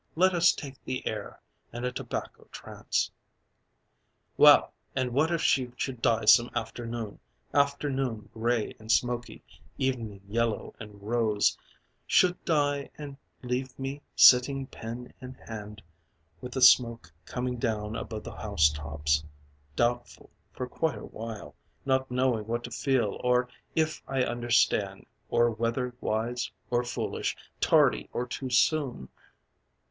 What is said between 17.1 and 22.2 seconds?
coming down above the housetops; Doubtful, for quite a while Not